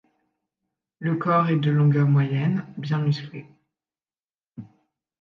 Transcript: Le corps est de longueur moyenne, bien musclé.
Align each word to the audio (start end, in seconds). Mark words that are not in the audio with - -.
Le 0.97 1.15
corps 1.17 1.49
est 1.49 1.57
de 1.59 1.69
longueur 1.69 2.07
moyenne, 2.07 2.65
bien 2.75 2.97
musclé. 2.97 3.45